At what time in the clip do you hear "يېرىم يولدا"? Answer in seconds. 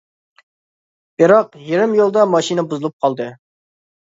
1.67-2.25